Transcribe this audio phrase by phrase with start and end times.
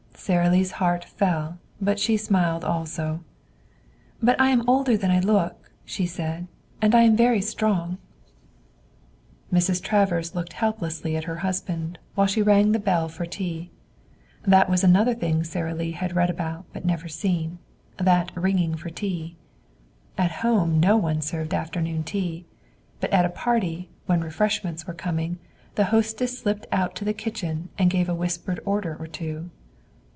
[0.15, 3.21] Sara Lee's heart fell, but she smiled also.
[4.21, 6.47] "But I am older than I look," she said.
[6.79, 7.97] "And I am very strong."
[9.51, 9.81] Mrs.
[9.83, 13.71] Travers looked helplessly at her husband, while she rang the bell for tea.
[14.43, 17.57] That was another thing Sara Lee had read about but never seen
[17.97, 19.35] that ringing for tea.
[20.19, 22.45] At home no one served afternoon tea;
[22.99, 25.39] but at a party, when refreshments were coming,
[25.73, 29.49] the hostess slipped out to the kitchen and gave a whispered order or two.